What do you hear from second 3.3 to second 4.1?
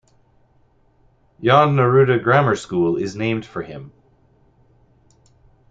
for him.